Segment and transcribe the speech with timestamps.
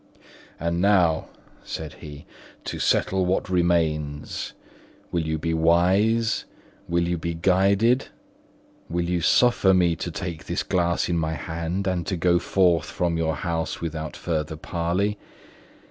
[0.59, 1.27] "And now,"
[1.63, 2.25] said he,
[2.63, 4.53] "to settle what remains.
[5.11, 6.45] Will you be wise?
[6.87, 8.07] will you be guided?
[8.89, 12.87] will you suffer me to take this glass in my hand and to go forth
[12.87, 15.19] from your house without further parley?